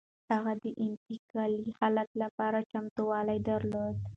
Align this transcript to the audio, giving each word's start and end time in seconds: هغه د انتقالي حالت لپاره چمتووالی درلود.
هغه 0.31 0.53
د 0.63 0.65
انتقالي 0.85 1.61
حالت 1.77 2.09
لپاره 2.23 2.67
چمتووالی 2.71 3.39
درلود. 3.49 3.95